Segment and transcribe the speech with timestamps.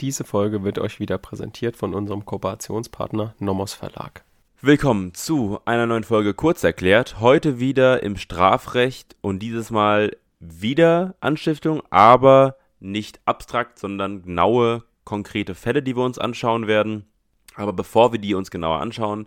[0.00, 4.22] Diese Folge wird euch wieder präsentiert von unserem Kooperationspartner Nomos Verlag.
[4.60, 7.18] Willkommen zu einer neuen Folge Kurz erklärt.
[7.18, 15.56] Heute wieder im Strafrecht und dieses Mal wieder Anstiftung, aber nicht abstrakt, sondern genaue, konkrete
[15.56, 17.08] Fälle, die wir uns anschauen werden.
[17.56, 19.26] Aber bevor wir die uns genauer anschauen,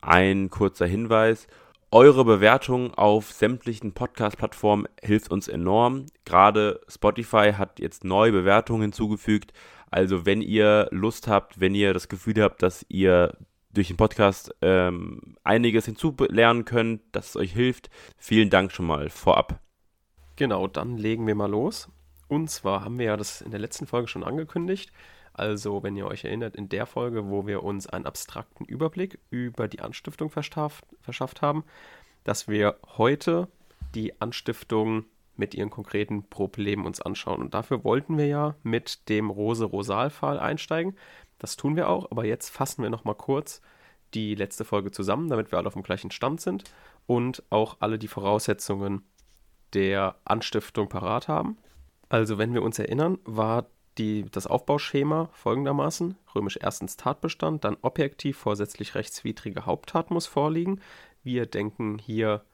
[0.00, 1.46] ein kurzer Hinweis.
[1.92, 6.06] Eure Bewertung auf sämtlichen Podcast-Plattformen hilft uns enorm.
[6.24, 9.52] Gerade Spotify hat jetzt neue Bewertungen hinzugefügt.
[9.90, 13.36] Also wenn ihr Lust habt, wenn ihr das Gefühl habt, dass ihr
[13.72, 19.08] durch den Podcast ähm, einiges hinzulernen könnt, dass es euch hilft, vielen Dank schon mal
[19.10, 19.60] vorab.
[20.36, 21.88] Genau, dann legen wir mal los.
[22.28, 24.92] Und zwar haben wir ja das in der letzten Folge schon angekündigt.
[25.32, 29.68] Also, wenn ihr euch erinnert, in der Folge, wo wir uns einen abstrakten Überblick über
[29.68, 31.64] die Anstiftung verschafft, verschafft haben,
[32.24, 33.48] dass wir heute
[33.94, 35.04] die Anstiftung
[35.38, 37.40] mit ihren konkreten Problemen uns anschauen.
[37.40, 40.96] Und dafür wollten wir ja mit dem Rose-Rosal-Fall einsteigen.
[41.38, 43.62] Das tun wir auch, aber jetzt fassen wir nochmal kurz
[44.14, 46.64] die letzte Folge zusammen, damit wir alle auf dem gleichen Stand sind
[47.06, 49.02] und auch alle die Voraussetzungen
[49.74, 51.58] der Anstiftung parat haben.
[52.08, 53.66] Also, wenn wir uns erinnern, war
[53.98, 60.80] die, das Aufbauschema folgendermaßen: römisch erstens Tatbestand, dann objektiv vorsätzlich rechtswidrige Haupttat muss vorliegen.
[61.22, 62.44] Wir denken hier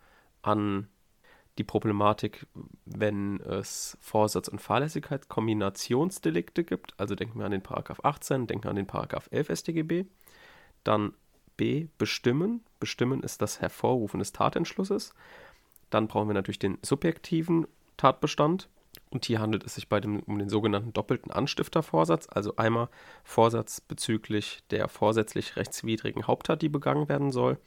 [0.42, 0.88] an
[1.58, 2.47] die Problematik,
[2.84, 6.98] wenn es Vorsatz und Fahrlässigkeit Kombinationsdelikte gibt.
[6.98, 10.05] Also denken wir an den Paragraph 18, denken wir an den Paragraph 11 StGB.
[10.82, 11.14] Dann
[11.56, 12.64] B, bestimmen.
[12.80, 15.14] Bestimmen ist das Hervorrufen des Tatentschlusses.
[15.91, 17.66] Dann brauchen wir natürlich den subjektiven
[17.97, 18.69] Tatbestand.
[19.10, 22.88] Und hier handelt es sich bei dem, um den sogenannten doppelten Anstiftervorsatz, also einmal
[23.22, 27.58] Vorsatz bezüglich der vorsätzlich rechtswidrigen Haupttat, die begangen werden soll,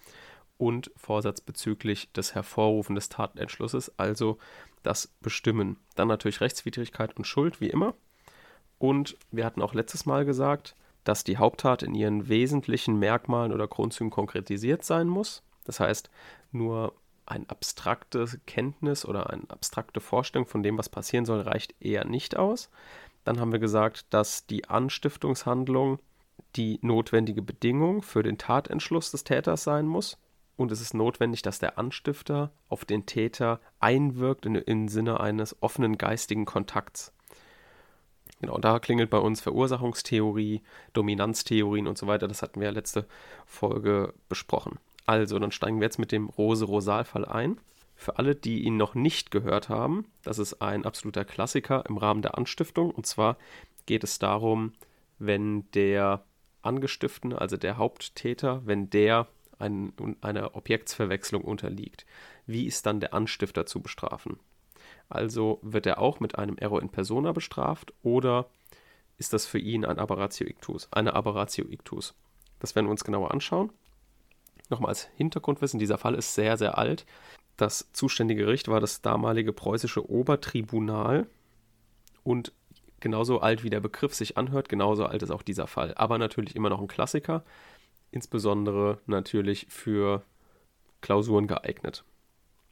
[0.57, 4.37] und Vorsatz bezüglich des Hervorrufen des Tatenentschlusses, also
[4.83, 5.77] das Bestimmen.
[5.95, 7.93] Dann natürlich Rechtswidrigkeit und Schuld, wie immer.
[8.79, 13.67] Und wir hatten auch letztes Mal gesagt, dass die Haupttat in ihren wesentlichen Merkmalen oder
[13.67, 15.43] Grundzügen konkretisiert sein muss.
[15.63, 16.09] Das heißt,
[16.51, 16.93] nur
[17.25, 22.37] ein abstrakte Kenntnis oder eine abstrakte Vorstellung von dem, was passieren soll, reicht eher nicht
[22.37, 22.69] aus.
[23.23, 25.99] Dann haben wir gesagt, dass die Anstiftungshandlung
[26.55, 30.17] die notwendige Bedingung für den Tatentschluss des Täters sein muss
[30.57, 35.61] und es ist notwendig, dass der Anstifter auf den Täter einwirkt in, im Sinne eines
[35.61, 37.13] offenen geistigen Kontakts.
[38.41, 40.61] Genau, da klingelt bei uns Verursachungstheorie,
[40.93, 42.27] Dominanztheorien und so weiter.
[42.27, 43.07] Das hatten wir ja letzte
[43.45, 44.79] Folge besprochen.
[45.05, 47.59] Also, dann steigen wir jetzt mit dem Rose-Rosal-Fall ein.
[47.95, 52.21] Für alle, die ihn noch nicht gehört haben, das ist ein absoluter Klassiker im Rahmen
[52.21, 52.91] der Anstiftung.
[52.91, 53.37] Und zwar
[53.87, 54.73] geht es darum,
[55.17, 56.23] wenn der
[56.61, 59.27] Angestiftene, also der Haupttäter, wenn der
[59.59, 62.05] ein, einer Objektsverwechslung unterliegt.
[62.45, 64.39] Wie ist dann der Anstifter zu bestrafen?
[65.09, 68.49] Also wird er auch mit einem Error in persona bestraft oder
[69.17, 72.13] ist das für ihn ein Aberratio ictus, eine Aberratio ictus?
[72.59, 73.71] Das werden wir uns genauer anschauen.
[74.69, 77.05] Nochmal als Hintergrundwissen, dieser Fall ist sehr, sehr alt.
[77.55, 81.27] Das zuständige Gericht war das damalige preußische Obertribunal
[82.23, 82.51] und
[82.99, 85.93] genauso alt wie der Begriff sich anhört, genauso alt ist auch dieser Fall.
[85.95, 87.43] Aber natürlich immer noch ein Klassiker
[88.11, 90.23] insbesondere natürlich für
[91.01, 92.03] Klausuren geeignet.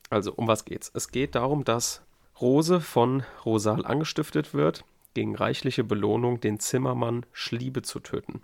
[0.09, 0.91] Also, um was geht's?
[0.93, 2.03] Es geht darum, dass
[2.39, 8.41] Rose von Rosal angestiftet wird, gegen reichliche Belohnung den Zimmermann Schliebe zu töten.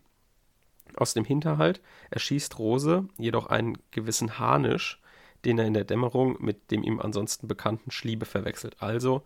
[0.96, 5.02] Aus dem Hinterhalt erschießt Rose jedoch einen gewissen Harnisch,
[5.46, 8.82] den er in der Dämmerung mit dem ihm ansonsten bekannten Schliebe verwechselt.
[8.82, 9.24] Also,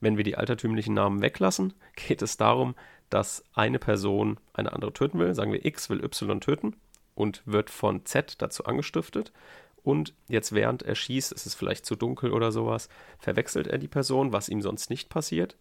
[0.00, 2.74] wenn wir die altertümlichen Namen weglassen, geht es darum,
[3.08, 5.34] dass eine Person eine andere töten will.
[5.34, 6.76] Sagen wir X will Y töten
[7.14, 9.32] und wird von Z dazu angestiftet.
[9.82, 12.88] Und jetzt während er schießt, ist es vielleicht zu dunkel oder sowas,
[13.18, 15.56] verwechselt er die Person, was ihm sonst nicht passiert,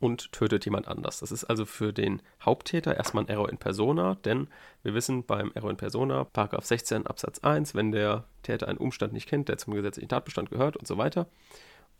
[0.00, 1.20] und tötet jemand anders.
[1.20, 4.48] Das ist also für den Haupttäter erstmal ein Error in Persona, denn
[4.82, 9.12] wir wissen beim Error in Persona, Paragraph 16 Absatz 1, wenn der Täter einen Umstand
[9.12, 11.26] nicht kennt, der zum gesetzlichen Tatbestand gehört und so weiter.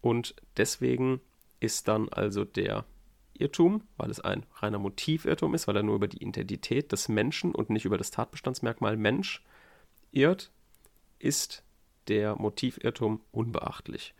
[0.01, 1.21] Und deswegen
[1.61, 2.85] ist dann also der
[3.35, 7.55] Irrtum, weil es ein reiner Motivirrtum ist, weil er nur über die Identität des Menschen
[7.55, 9.45] und nicht über das Tatbestandsmerkmal Mensch
[10.13, 10.51] irrt,
[11.19, 11.65] ist
[12.09, 14.15] der Motivirrtum unbeachtlich.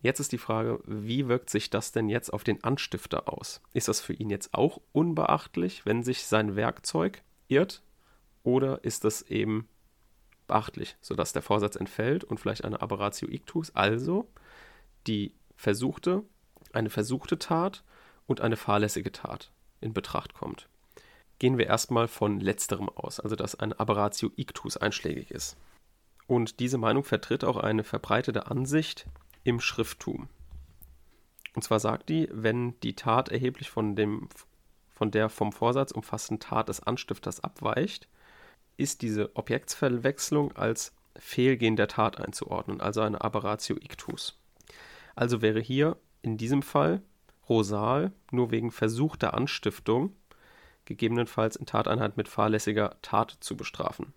[0.00, 3.60] Jetzt ist die Frage, wie wirkt sich das denn jetzt auf den Anstifter aus?
[3.72, 7.82] Ist das für ihn jetzt auch unbeachtlich, wenn sich sein Werkzeug irrt?
[8.42, 9.68] Oder ist das eben
[10.48, 14.28] beachtlich, sodass der Vorsatz entfällt und vielleicht eine Aberratio ictus, also
[15.06, 16.24] die versuchte,
[16.72, 17.84] eine versuchte Tat
[18.26, 20.68] und eine fahrlässige Tat in Betracht kommt.
[21.38, 25.56] Gehen wir erstmal von letzterem aus, also dass ein Aberratio ictus einschlägig ist.
[26.26, 29.06] Und diese Meinung vertritt auch eine verbreitete Ansicht
[29.44, 30.28] im Schrifttum.
[31.54, 34.28] Und zwar sagt die, wenn die Tat erheblich von dem
[34.88, 38.08] von der vom Vorsatz umfassten Tat des Anstifters abweicht,
[38.76, 44.38] ist diese Objektsverwechslung als Fehlgehen der Tat einzuordnen, also eine Aberratio ictus.
[45.14, 47.02] Also wäre hier in diesem Fall
[47.52, 50.16] Rosal nur wegen versuchter Anstiftung,
[50.86, 54.14] gegebenenfalls in Tateinheit mit fahrlässiger Tat zu bestrafen.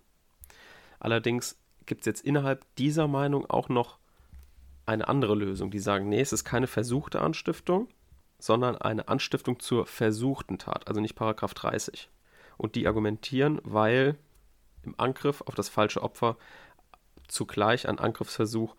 [0.98, 3.98] Allerdings gibt es jetzt innerhalb dieser Meinung auch noch
[4.86, 7.88] eine andere Lösung, die sagen, nee, es ist keine versuchte Anstiftung,
[8.38, 12.08] sondern eine Anstiftung zur versuchten Tat, also nicht Paragraph 30.
[12.56, 14.16] Und die argumentieren, weil
[14.82, 16.38] im Angriff auf das falsche Opfer
[17.28, 18.76] zugleich ein Angriffsversuch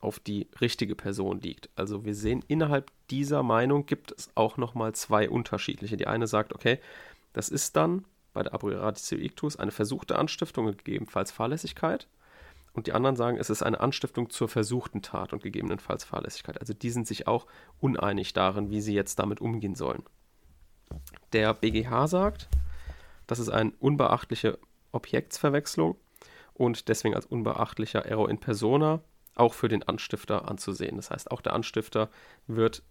[0.00, 1.70] auf die richtige Person liegt.
[1.76, 5.96] Also wir sehen, innerhalb dieser Meinung gibt es auch nochmal zwei unterschiedliche.
[5.96, 6.78] Die eine sagt, okay,
[7.32, 12.08] das ist dann bei der Aberratio ictus eine versuchte Anstiftung und gegebenenfalls Fahrlässigkeit.
[12.72, 16.60] Und die anderen sagen, es ist eine Anstiftung zur versuchten Tat und gegebenenfalls Fahrlässigkeit.
[16.60, 17.46] Also die sind sich auch
[17.80, 20.04] uneinig darin, wie sie jetzt damit umgehen sollen.
[21.32, 22.48] Der BGH sagt,
[23.26, 24.58] das ist eine unbeachtliche
[24.92, 25.96] Objektsverwechslung
[26.54, 29.00] und deswegen als unbeachtlicher Error in persona
[29.38, 30.96] auch für den Anstifter anzusehen.
[30.96, 32.08] Das heißt, auch der Anstifter
[32.46, 32.82] wird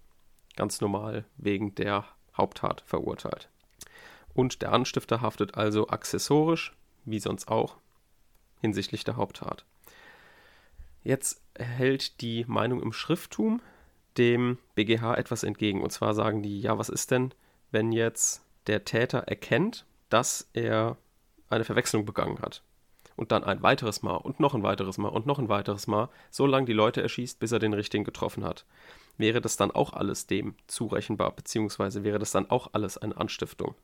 [0.56, 2.06] ganz normal wegen der
[2.36, 3.50] Haupttat verurteilt.
[4.34, 7.78] Und der Anstifter haftet also accessorisch, wie sonst auch,
[8.62, 9.66] hinsichtlich der Haupttat.
[11.04, 13.62] Jetzt hält die Meinung im Schrifttum
[14.18, 15.82] dem BGH etwas entgegen.
[15.82, 17.34] Und zwar sagen die, ja, was ist denn,
[17.72, 20.98] wenn jetzt der Täter erkennt, dass er
[21.50, 22.62] eine Verwechslung begangen hat?
[23.18, 26.08] Und dann ein weiteres Mal und noch ein weiteres Mal und noch ein weiteres Mal,
[26.30, 28.66] so lange die Leute erschießt, bis er den richtigen getroffen hat.
[29.18, 33.76] Wäre das dann auch alles dem zurechenbar, beziehungsweise wäre das dann auch alles eine Anstiftung?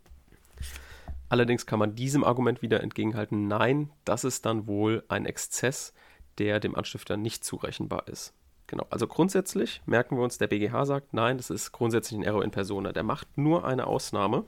[1.30, 5.94] Allerdings kann man diesem Argument wieder entgegenhalten, nein, das ist dann wohl ein Exzess,
[6.38, 8.34] der dem Anstifter nicht zurechenbar ist.
[8.68, 12.44] Genau, also grundsätzlich merken wir uns, der BGH sagt, nein, das ist grundsätzlich ein Error
[12.44, 12.92] in Persona.
[12.92, 14.46] Der macht nur eine Ausnahme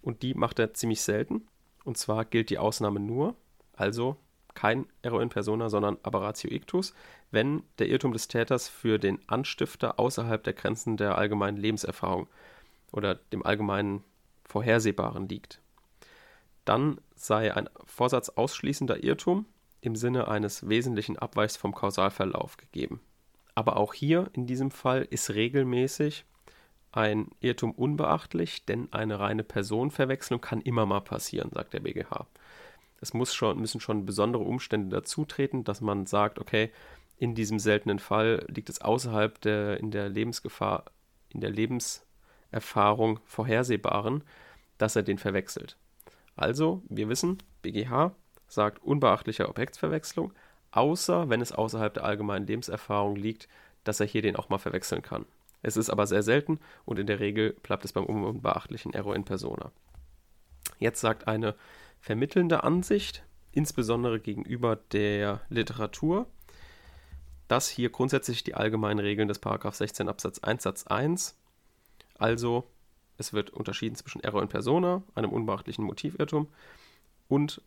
[0.00, 1.46] und die macht er ziemlich selten.
[1.84, 3.34] Und zwar gilt die Ausnahme nur,
[3.76, 4.16] also
[4.54, 6.94] kein Error in Persona, sondern Aberratio ictus,
[7.30, 12.28] wenn der Irrtum des Täters für den Anstifter außerhalb der Grenzen der allgemeinen Lebenserfahrung
[12.92, 14.04] oder dem allgemeinen
[14.44, 15.60] Vorhersehbaren liegt.
[16.64, 19.46] Dann sei ein Vorsatz ausschließender Irrtum
[19.80, 23.00] im Sinne eines wesentlichen Abweichs vom Kausalverlauf gegeben.
[23.54, 26.24] Aber auch hier in diesem Fall ist regelmäßig
[26.92, 32.26] ein Irrtum unbeachtlich, denn eine reine Personenverwechslung kann immer mal passieren, sagt der BGH.
[33.02, 36.70] Es muss schon, müssen schon besondere Umstände dazutreten, dass man sagt, okay,
[37.18, 40.84] in diesem seltenen Fall liegt es außerhalb der in der Lebensgefahr,
[41.30, 44.22] in der Lebenserfahrung Vorhersehbaren,
[44.78, 45.76] dass er den verwechselt.
[46.36, 48.14] Also, wir wissen, BGH
[48.46, 50.32] sagt unbeachtlicher Objektsverwechslung,
[50.70, 53.48] außer wenn es außerhalb der allgemeinen Lebenserfahrung liegt,
[53.82, 55.26] dass er hier den auch mal verwechseln kann.
[55.60, 59.24] Es ist aber sehr selten und in der Regel bleibt es beim unbeachtlichen Error in
[59.24, 59.72] persona.
[60.78, 61.56] Jetzt sagt eine
[62.02, 63.22] vermittelnde Ansicht,
[63.52, 66.26] insbesondere gegenüber der Literatur,
[67.46, 71.36] dass hier grundsätzlich die allgemeinen Regeln des 16 Absatz 1 Satz 1,
[72.18, 72.68] also
[73.18, 76.48] es wird unterschieden zwischen Error in persona, einem unbeachtlichen Motivirrtum,
[77.28, 77.62] und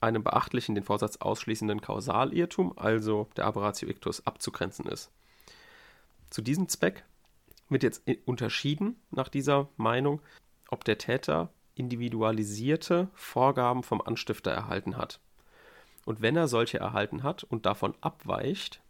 [0.00, 5.12] einem beachtlichen, den Vorsatz ausschließenden Kausalirrtum, also der Aberratio ictus, abzugrenzen ist.
[6.30, 7.04] Zu diesem Zweck
[7.68, 10.20] wird jetzt unterschieden nach dieser Meinung,
[10.70, 15.20] ob der Täter individualisierte Vorgaben vom Anstifter erhalten hat.
[16.04, 18.80] Und wenn er solche erhalten hat und davon abweicht,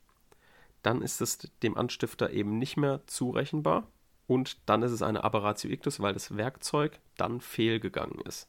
[0.83, 3.87] dann ist es dem Anstifter eben nicht mehr zurechenbar
[4.27, 8.49] und dann ist es eine Aberratio ictus, weil das Werkzeug dann fehlgegangen ist.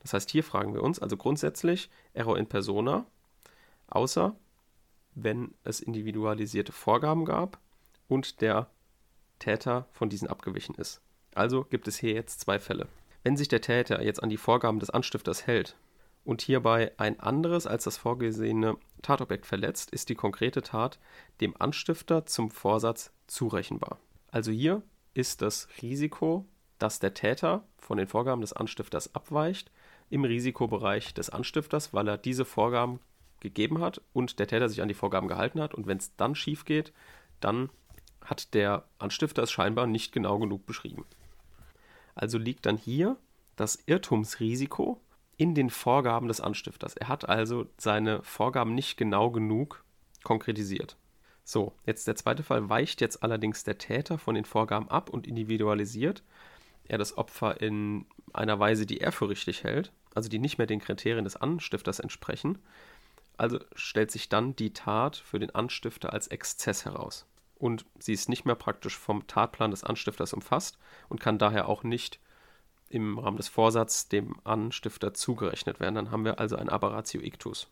[0.00, 3.06] Das heißt, hier fragen wir uns also grundsätzlich Error in persona,
[3.88, 4.36] außer
[5.14, 7.58] wenn es individualisierte Vorgaben gab
[8.08, 8.68] und der
[9.38, 11.00] Täter von diesen abgewichen ist.
[11.34, 12.86] Also gibt es hier jetzt zwei Fälle.
[13.24, 15.76] Wenn sich der Täter jetzt an die Vorgaben des Anstifters hält
[16.24, 20.98] und hierbei ein anderes als das vorgesehene Tatobjekt verletzt, ist die konkrete Tat
[21.40, 23.98] dem Anstifter zum Vorsatz zurechenbar.
[24.30, 24.82] Also hier
[25.14, 26.44] ist das Risiko,
[26.78, 29.70] dass der Täter von den Vorgaben des Anstifters abweicht,
[30.10, 33.00] im Risikobereich des Anstifters, weil er diese Vorgaben
[33.40, 35.72] gegeben hat und der Täter sich an die Vorgaben gehalten hat.
[35.74, 36.92] Und wenn es dann schief geht,
[37.40, 37.70] dann
[38.22, 41.06] hat der Anstifter es scheinbar nicht genau genug beschrieben.
[42.14, 43.16] Also liegt dann hier
[43.56, 45.00] das Irrtumsrisiko
[45.36, 46.96] in den Vorgaben des Anstifters.
[46.96, 49.84] Er hat also seine Vorgaben nicht genau genug
[50.22, 50.96] konkretisiert.
[51.44, 55.26] So, jetzt der zweite Fall weicht jetzt allerdings der Täter von den Vorgaben ab und
[55.26, 56.22] individualisiert
[56.86, 60.66] er das Opfer in einer Weise, die er für richtig hält, also die nicht mehr
[60.66, 62.58] den Kriterien des Anstifters entsprechen.
[63.36, 67.26] Also stellt sich dann die Tat für den Anstifter als Exzess heraus
[67.64, 70.76] und sie ist nicht mehr praktisch vom Tatplan des Anstifters umfasst
[71.08, 72.20] und kann daher auch nicht
[72.90, 75.94] im Rahmen des Vorsatzes dem Anstifter zugerechnet werden.
[75.94, 77.68] Dann haben wir also ein Aberratio Ictus.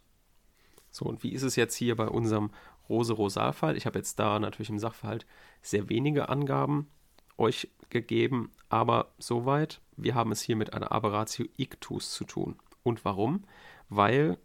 [0.91, 2.53] So, und wie ist es jetzt hier bei unserem
[2.89, 3.77] Rose-Rosal-Fall?
[3.77, 5.27] Ich habe jetzt da natürlich im Sachverhalt
[5.61, 6.89] sehr wenige Angaben
[7.37, 12.59] euch gegeben, aber soweit, wir haben es hier mit einer Aberratio Ictus zu tun.
[12.83, 13.45] Und warum?
[13.91, 14.39] Weil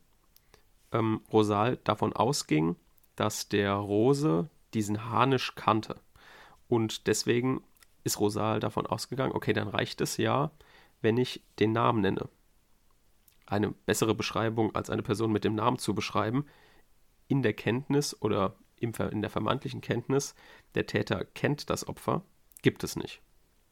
[0.92, 2.76] ähm, Rosal davon ausging,
[3.16, 6.00] dass der Rose diesen Harnisch kannte.
[6.68, 7.64] Und deswegen
[8.04, 10.52] ist Rosal davon ausgegangen, okay, dann reicht es ja,
[11.02, 12.30] wenn ich den Namen nenne.
[13.46, 16.46] Eine bessere Beschreibung als eine Person mit dem Namen zu beschreiben,
[17.28, 20.36] in der Kenntnis oder in der vermeintlichen Kenntnis,
[20.76, 22.24] der Täter kennt das Opfer,
[22.62, 23.22] gibt es nicht.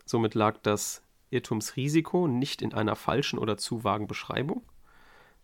[0.06, 4.64] Somit lag das Irrtumsrisiko nicht in einer falschen oder zu vagen Beschreibung,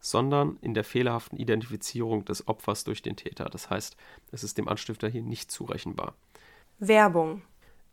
[0.01, 3.45] sondern in der fehlerhaften Identifizierung des Opfers durch den Täter.
[3.45, 3.95] Das heißt,
[4.31, 6.15] es ist dem Anstifter hier nicht zurechenbar.
[6.79, 7.43] Werbung.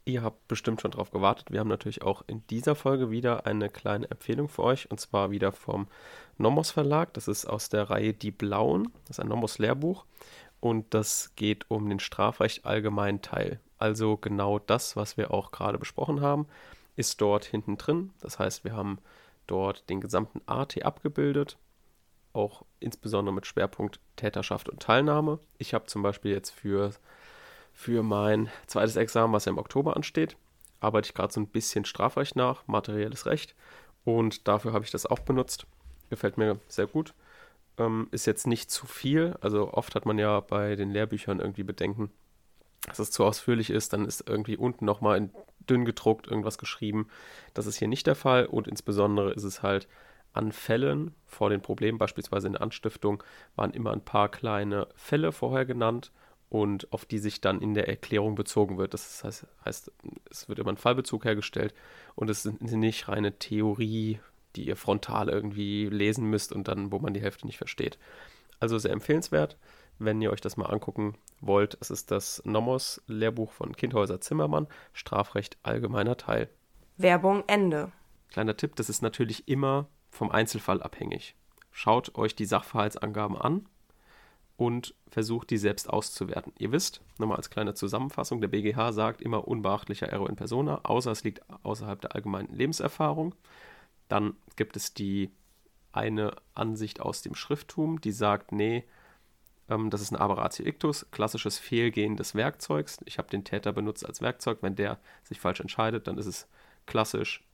[0.07, 1.51] Ihr habt bestimmt schon drauf gewartet.
[1.51, 5.31] Wir haben natürlich auch in dieser Folge wieder eine kleine Empfehlung für euch und zwar
[5.31, 5.87] wieder vom
[6.39, 7.13] Nomos Verlag.
[7.13, 8.91] Das ist aus der Reihe Die Blauen.
[9.07, 10.07] Das ist ein Nomos Lehrbuch
[10.61, 13.61] und das geht um den Strafrecht allgemeinen Teil.
[13.77, 16.47] Also genau das, was wir auch gerade besprochen haben,
[16.97, 18.11] ist dort hinten drin.
[18.23, 18.99] Das heißt, wir haben
[19.47, 21.59] dort den gesamten AT abgebildet
[22.39, 25.41] auch insbesondere mit Schwerpunkt Täterschaft und Teilnahme.
[25.59, 26.93] Ich habe zum Beispiel jetzt für,
[27.73, 30.37] für mein zweites Examen, was ja im Oktober ansteht,
[30.81, 33.55] arbeite ich gerade so ein bisschen Strafrecht nach, materielles Recht.
[34.05, 35.67] Und dafür habe ich das auch benutzt.
[36.09, 37.15] Gefällt mir sehr gut.
[37.77, 39.37] Ähm, ist jetzt nicht zu viel.
[39.41, 42.11] Also oft hat man ja bei den Lehrbüchern irgendwie Bedenken,
[42.87, 43.93] dass es zu ausführlich ist.
[43.93, 45.31] Dann ist irgendwie unten nochmal in
[45.69, 47.09] dünn gedruckt irgendwas geschrieben.
[47.53, 48.47] Das ist hier nicht der Fall.
[48.47, 49.89] Und insbesondere ist es halt
[50.39, 53.23] an Fällen vor den Problemen, beispielsweise in der Anstiftung,
[53.57, 56.13] waren immer ein paar kleine Fälle vorher genannt
[56.49, 58.95] und auf die sich dann in der Erklärung bezogen wird.
[58.95, 59.93] Das heißt, heißt
[60.31, 61.75] es wird immer ein Fallbezug hergestellt
[62.15, 64.21] und es ist nicht reine Theorie,
[64.57, 67.99] die ihr frontal irgendwie lesen müsst und dann, wo man die Hälfte nicht versteht.
[68.61, 69.57] Also sehr empfehlenswert,
[69.99, 71.77] wenn ihr euch das mal angucken wollt.
[71.81, 76.49] Es ist das Nomos Lehrbuch von Kindhäuser Zimmermann, Strafrecht allgemeiner Teil.
[76.97, 77.93] Werbung Ende.
[78.31, 81.35] Kleiner Tipp, das ist natürlich immer vom Einzelfall abhängig.
[81.71, 83.69] Schaut euch die Sachverhaltsangaben an
[84.57, 86.53] und versucht die selbst auszuwerten.
[86.59, 91.13] Ihr wisst, nochmal als kleine Zusammenfassung, der BGH sagt immer unbeachtlicher Error in persona, außer
[91.13, 93.35] es liegt außerhalb der allgemeinen Lebenserfahrung.
[94.09, 95.31] Dann gibt es die
[95.93, 98.85] eine Ansicht aus dem Schrifttum, die sagt, nee,
[99.69, 102.99] ähm, das ist ein Aberratio ictus, klassisches Fehlgehen des Werkzeugs.
[103.05, 104.59] Ich habe den Täter benutzt als Werkzeug.
[104.63, 106.49] Wenn der sich falsch entscheidet, dann ist es
[106.87, 107.45] klassisch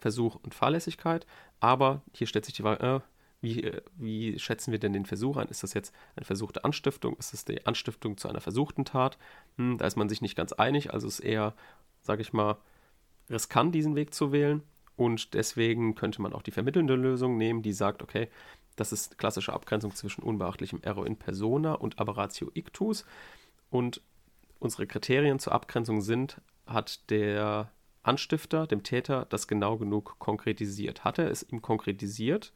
[0.00, 1.26] Versuch und Fahrlässigkeit.
[1.60, 3.00] Aber hier stellt sich die Frage, äh,
[3.40, 5.48] wie, äh, wie schätzen wir denn den Versuch ein?
[5.48, 7.16] Ist das jetzt eine versuchte Anstiftung?
[7.16, 9.18] Ist das die Anstiftung zu einer versuchten Tat?
[9.56, 10.92] Hm, da ist man sich nicht ganz einig.
[10.92, 11.54] Also ist eher,
[12.02, 12.58] sage ich mal,
[13.30, 14.62] riskant, diesen Weg zu wählen.
[14.96, 18.28] Und deswegen könnte man auch die vermittelnde Lösung nehmen, die sagt, okay,
[18.76, 23.04] das ist klassische Abgrenzung zwischen unbeachtlichem Error in persona und Aberratio ictus.
[23.70, 24.02] Und
[24.58, 27.70] unsere Kriterien zur Abgrenzung sind, hat der
[28.02, 31.04] Anstifter, dem Täter, das genau genug konkretisiert.
[31.04, 32.52] Hat er es ihm konkretisiert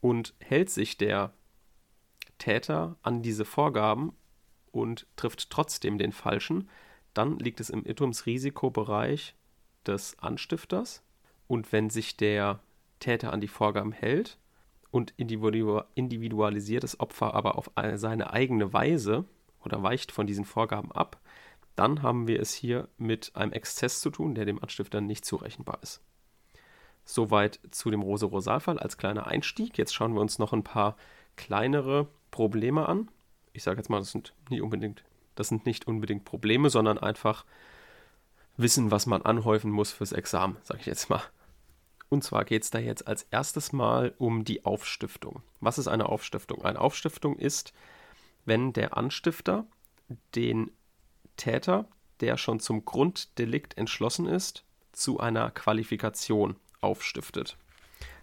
[0.00, 1.32] und hält sich der
[2.38, 4.12] Täter an diese Vorgaben
[4.70, 6.68] und trifft trotzdem den Falschen,
[7.14, 9.34] dann liegt es im Irrtumsrisikobereich
[9.86, 11.02] des Anstifters.
[11.46, 12.60] Und wenn sich der
[12.98, 14.38] Täter an die Vorgaben hält
[14.90, 19.24] und individualisiert das Opfer aber auf seine eigene Weise
[19.64, 21.20] oder weicht von diesen Vorgaben ab,
[21.76, 25.78] dann haben wir es hier mit einem Exzess zu tun, der dem Anstifter nicht zurechenbar
[25.82, 26.00] ist.
[27.04, 29.76] Soweit zu dem Rose-Rosal-Fall als kleiner Einstieg.
[29.76, 30.96] Jetzt schauen wir uns noch ein paar
[31.36, 33.10] kleinere Probleme an.
[33.52, 35.04] Ich sage jetzt mal, das sind nicht unbedingt,
[35.34, 37.44] das sind nicht unbedingt Probleme, sondern einfach
[38.56, 41.22] Wissen, was man anhäufen muss fürs Examen, sage ich jetzt mal.
[42.08, 45.42] Und zwar geht es da jetzt als erstes Mal um die Aufstiftung.
[45.60, 46.64] Was ist eine Aufstiftung?
[46.64, 47.72] Eine Aufstiftung ist,
[48.44, 49.66] wenn der Anstifter
[50.34, 50.70] den
[51.36, 51.86] Täter,
[52.20, 57.56] der schon zum Grunddelikt entschlossen ist, zu einer Qualifikation aufstiftet.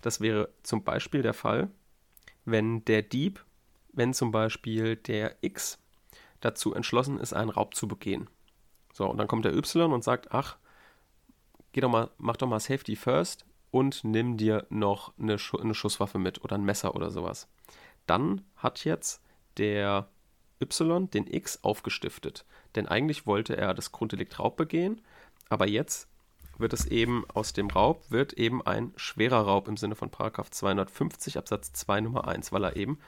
[0.01, 1.69] Das wäre zum Beispiel der Fall,
[2.45, 3.43] wenn der Dieb,
[3.93, 5.79] wenn zum Beispiel der X
[6.39, 8.29] dazu entschlossen ist, einen Raub zu begehen.
[8.93, 10.57] So, und dann kommt der Y und sagt, ach,
[11.71, 15.73] geh doch mal, mach doch mal Safety First und nimm dir noch eine, Schu eine
[15.73, 17.47] Schusswaffe mit oder ein Messer oder sowas.
[18.05, 19.21] Dann hat jetzt
[19.57, 20.09] der
[20.61, 22.45] Y den X aufgestiftet.
[22.75, 25.01] Denn eigentlich wollte er das Grunddelikt Raub begehen,
[25.49, 26.07] aber jetzt
[26.57, 31.37] wird es eben aus dem Raub, wird eben ein schwerer Raub im Sinne von 250
[31.37, 32.99] Absatz 2 Nummer 1, weil er eben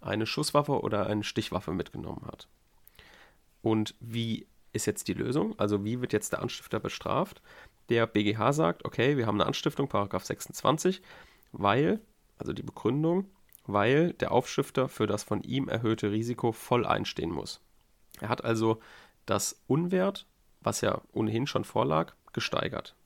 [0.00, 2.48] eine Schusswaffe oder eine Stichwaffe mitgenommen hat.
[3.62, 5.58] Und wie ist jetzt die Lösung?
[5.58, 7.42] Also wie wird jetzt der Anstifter bestraft?
[7.88, 11.02] Der BGH sagt, okay, wir haben eine Anstiftung, Paragraph 26,
[11.52, 12.00] weil,
[12.36, 13.26] also die Begründung,
[13.68, 17.60] weil der Aufstifter für das von ihm erhöhte Risiko voll einstehen muss.
[18.18, 18.80] Er hat also
[19.26, 20.26] das Unwert,
[20.62, 22.96] was ja ohnehin schon vorlag, gesteigert.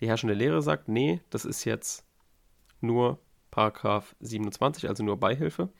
[0.00, 2.04] Die herrschende Lehre sagt, nee, das ist jetzt
[2.80, 3.18] nur
[3.50, 5.70] Paragraph 27, also nur Beihilfe,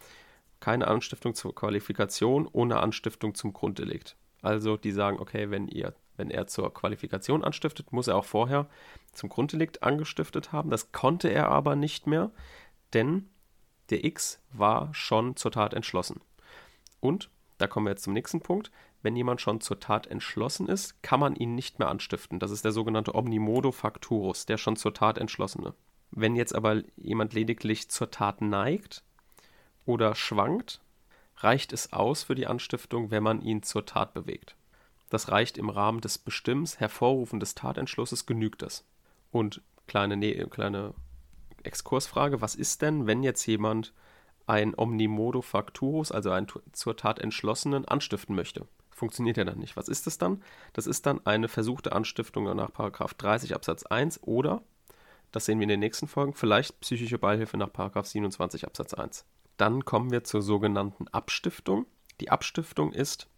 [0.59, 4.17] keine Anstiftung zur Qualifikation ohne Anstiftung zum Grunddelikt.
[4.43, 8.67] Also die sagen, okay, wenn ihr, wenn er zur Qualifikation anstiftet, muss er auch vorher
[9.13, 10.71] zum Grunddelikt angestiftet haben.
[10.71, 12.33] Das konnte er aber nicht mehr,
[12.93, 13.29] denn
[13.91, 16.21] der X war schon zur Tat entschlossen.
[17.01, 18.71] Und, da kommen wir jetzt zum nächsten Punkt,
[19.03, 22.39] wenn jemand schon zur Tat entschlossen ist, kann man ihn nicht mehr anstiften.
[22.41, 25.75] Das ist der sogenannte Omnimodo Facturus, der schon zur Tat entschlossene.
[26.11, 29.03] Wenn jetzt aber jemand lediglich zur Tat neigt
[29.85, 30.81] oder schwankt,
[31.37, 34.57] reicht es aus für die Anstiftung, wenn man ihn zur Tat bewegt.
[35.11, 38.85] Das reicht im Rahmen des Bestimmens, Hervorrufen des Tatentschlusses genügt das.
[39.31, 40.95] Und kleine, ne kleine
[41.67, 43.93] Exkursfrage, was ist denn, wenn jetzt jemand
[44.47, 48.67] ein Omnimodo Facturus, also einen zur Tat entschlossenen, anstiften möchte?
[48.91, 49.77] Funktioniert ja dann nicht.
[49.77, 50.43] Was ist das dann?
[50.73, 54.63] Das ist dann eine versuchte Anstiftung nach 30 Absatz 1 oder,
[55.33, 57.71] das sehen wir in den nächsten Folgen, vielleicht psychische Beihilfe nach
[58.05, 59.27] 27 Absatz 1.
[59.57, 61.87] Dann kommen wir zur sogenannten Abstiftung.
[62.21, 63.29] Die Abstiftung ist,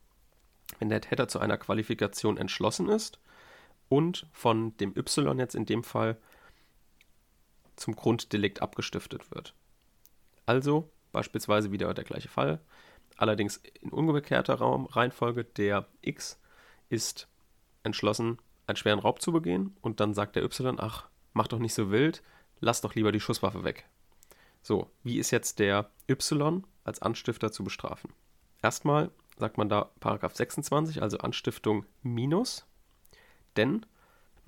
[0.79, 3.19] wenn der Täter zu einer Qualifikation entschlossen ist
[3.89, 6.19] und von dem Y jetzt in dem Fall
[7.79, 9.55] zum Grunddelikt abgestiftet wird.
[10.47, 12.61] Also beispielsweise wieder der gleiche Fall,
[13.17, 16.39] allerdings in umgekehrter Raum, Reihenfolge, der X
[16.89, 17.29] ist
[17.83, 21.75] entschlossen, einen schweren Raub zu begehen und dann sagt der Y, ach, mach doch nicht
[21.75, 22.23] so wild,
[22.61, 23.89] lass doch lieber die Schusswaffe weg.
[24.63, 28.13] So, wie ist jetzt der Y als Anstifter zu bestrafen?
[28.63, 32.67] Erstmal sagt man da Paragraph 26, also Anstiftung minus,
[33.57, 33.87] denn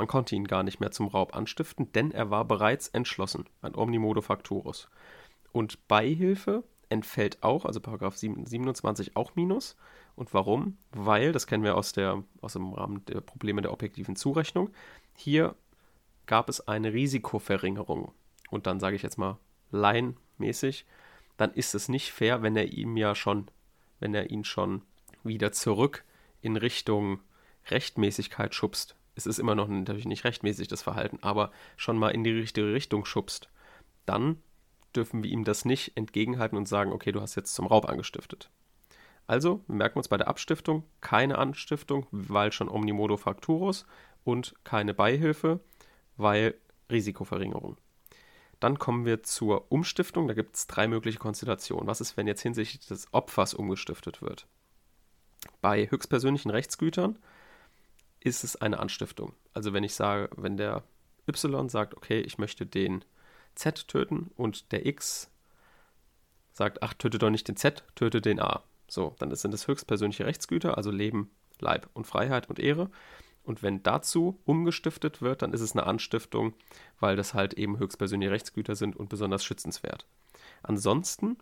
[0.00, 3.74] man konnte ihn gar nicht mehr zum Raub anstiften, denn er war bereits entschlossen, ein
[3.74, 4.88] Omnimodo Facturus.
[5.52, 9.76] Und Beihilfe entfällt auch, also Paragraph 27 auch minus.
[10.16, 10.78] Und warum?
[10.92, 14.70] Weil, das kennen wir aus, der, aus dem Rahmen der Probleme der objektiven Zurechnung,
[15.18, 15.54] hier
[16.24, 18.10] gab es eine Risikoverringerung.
[18.48, 19.36] Und dann sage ich jetzt mal
[19.70, 20.86] laienmäßig,
[21.36, 23.48] dann ist es nicht fair, wenn er ihm ja schon,
[23.98, 24.80] wenn er ihn schon
[25.24, 26.04] wieder zurück
[26.40, 27.20] in Richtung
[27.66, 28.96] Rechtmäßigkeit schubst.
[29.20, 32.72] Es ist immer noch natürlich nicht rechtmäßig, das Verhalten, aber schon mal in die richtige
[32.72, 33.50] Richtung schubst.
[34.06, 34.42] Dann
[34.96, 38.50] dürfen wir ihm das nicht entgegenhalten und sagen, okay, du hast jetzt zum Raub angestiftet.
[39.26, 43.86] Also, wir merken uns bei der Abstiftung keine Anstiftung, weil schon Omnimodo Facturus
[44.24, 45.60] und keine Beihilfe,
[46.16, 46.54] weil
[46.90, 47.76] Risikoverringerung.
[48.58, 50.28] Dann kommen wir zur Umstiftung.
[50.28, 51.86] Da gibt es drei mögliche Konstellationen.
[51.86, 54.46] Was ist, wenn jetzt hinsichtlich des Opfers umgestiftet wird?
[55.60, 57.18] Bei höchstpersönlichen Rechtsgütern
[58.20, 59.34] ist es eine Anstiftung.
[59.54, 60.84] Also wenn ich sage, wenn der
[61.26, 63.04] Y sagt, okay, ich möchte den
[63.54, 65.30] Z töten und der X
[66.52, 68.62] sagt, ach, töte doch nicht den Z, töte den A.
[68.88, 71.30] So, dann sind es höchstpersönliche Rechtsgüter, also Leben,
[71.60, 72.90] Leib und Freiheit und Ehre.
[73.42, 76.54] Und wenn dazu umgestiftet wird, dann ist es eine Anstiftung,
[76.98, 80.06] weil das halt eben höchstpersönliche Rechtsgüter sind und besonders schützenswert.
[80.62, 81.38] Ansonsten,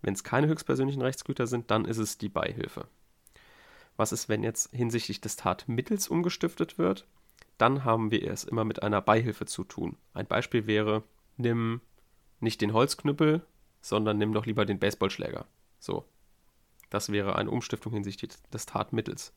[0.00, 2.88] wenn es keine höchstpersönlichen Rechtsgüter sind, dann ist es die Beihilfe.
[3.98, 7.04] Was ist, wenn jetzt hinsichtlich des Tatmittels umgestiftet wird?
[7.58, 9.96] Dann haben wir es immer mit einer Beihilfe zu tun.
[10.14, 11.02] Ein Beispiel wäre,
[11.36, 11.80] nimm
[12.38, 13.44] nicht den Holzknüppel,
[13.80, 15.46] sondern nimm doch lieber den Baseballschläger.
[15.80, 16.04] So.
[16.90, 19.34] Das wäre eine Umstiftung hinsichtlich des Tatmittels.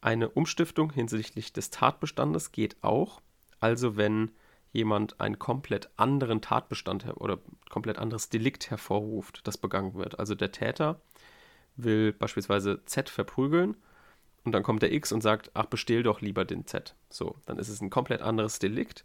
[0.00, 3.20] Eine Umstiftung hinsichtlich des Tatbestandes geht auch,
[3.60, 4.30] also wenn
[4.72, 10.18] jemand einen komplett anderen Tatbestand oder komplett anderes Delikt hervorruft, das begangen wird.
[10.18, 11.02] Also der Täter
[11.76, 13.76] will beispielsweise Z verprügeln
[14.44, 16.94] und dann kommt der X und sagt, ach, bestehl doch lieber den Z.
[17.10, 19.04] So, dann ist es ein komplett anderes Delikt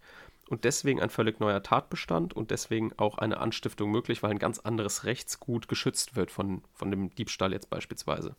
[0.50, 4.60] und deswegen ein völlig neuer Tatbestand und deswegen auch eine Anstiftung möglich, weil ein ganz
[4.60, 8.36] anderes Rechtsgut geschützt wird von, von dem Diebstahl jetzt beispielsweise.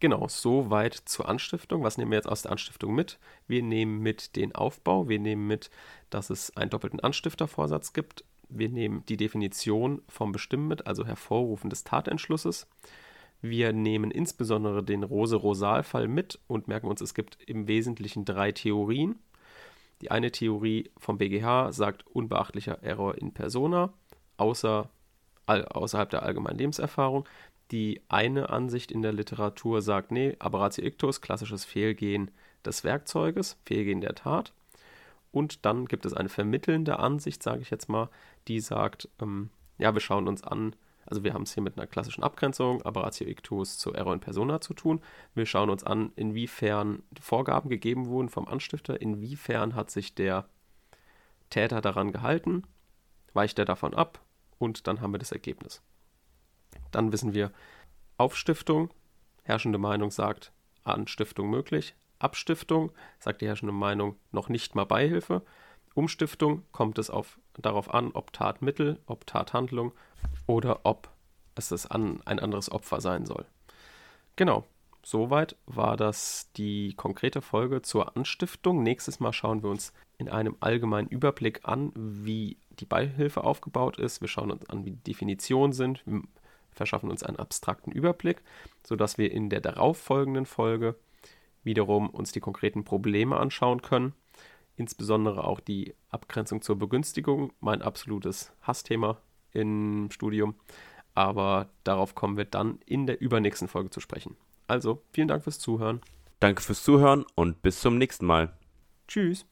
[0.00, 1.82] Genau, soweit zur Anstiftung.
[1.82, 3.18] Was nehmen wir jetzt aus der Anstiftung mit?
[3.46, 5.70] Wir nehmen mit den Aufbau, wir nehmen mit,
[6.10, 8.24] dass es einen doppelten Anstiftervorsatz gibt.
[8.56, 12.68] Wir nehmen die Definition vom Bestimmen mit, also Hervorrufen des Tatentschlusses.
[13.42, 19.16] Wir nehmen insbesondere den Rose-Rosal-Fall mit und merken uns, es gibt im Wesentlichen drei Theorien.
[20.00, 23.92] Die eine Theorie vom BGH sagt unbeachtlicher Error in persona,
[24.36, 24.88] außer,
[25.46, 27.26] außerhalb der allgemeinen Lebenserfahrung.
[27.70, 32.30] Die eine Ansicht in der Literatur sagt, nee, Aberratio ictus, klassisches Fehlgehen
[32.64, 34.52] des Werkzeuges, Fehlgehen der Tat.
[35.34, 38.08] Und dann gibt es eine vermittelnde Ansicht, sage ich jetzt mal,
[38.46, 41.88] die sagt, ähm, ja, wir schauen uns an, Also wir haben es hier mit einer
[41.88, 45.00] klassischen Abgrenzung, Aberratio Ictus zu Error in Persona zu tun.
[45.34, 50.48] Wir schauen uns an, inwiefern Vorgaben gegeben wurden vom Anstifter, inwiefern hat sich der
[51.50, 52.62] Täter daran gehalten,
[53.32, 54.20] weicht er davon ab
[54.58, 55.82] und dann haben wir das Ergebnis.
[56.90, 57.52] Dann wissen wir,
[58.16, 58.90] Aufstiftung,
[59.42, 60.52] herrschende Meinung sagt,
[60.84, 61.94] Anstiftung möglich,
[62.24, 65.42] Abstiftung, sagt die herrschende Meinung, noch nicht mal Beihilfe.
[65.94, 69.92] Umstiftung kommt es auf, darauf an, ob Tatmittel, ob Tathandlung
[70.46, 71.08] oder ob
[71.54, 73.46] es das an ein anderes Opfer sein soll.
[74.36, 74.64] Genau,
[75.04, 78.82] soweit war das die konkrete Folge zur Anstiftung.
[78.82, 84.20] Nächstes Mal schauen wir uns in einem allgemeinen Überblick an, wie die Beihilfe aufgebaut ist.
[84.20, 86.02] Wir schauen uns an, wie die Definitionen sind.
[86.06, 86.22] Wir
[86.72, 88.42] verschaffen uns einen abstrakten Überblick,
[88.84, 90.96] sodass wir in der darauffolgenden Folge
[91.64, 94.14] wiederum uns die konkreten Probleme anschauen können.
[94.76, 99.18] Insbesondere auch die Abgrenzung zur Begünstigung, mein absolutes Hassthema
[99.52, 100.56] im Studium.
[101.14, 104.36] Aber darauf kommen wir dann in der übernächsten Folge zu sprechen.
[104.66, 106.00] Also, vielen Dank fürs Zuhören.
[106.40, 108.56] Danke fürs Zuhören und bis zum nächsten Mal.
[109.06, 109.46] Tschüss.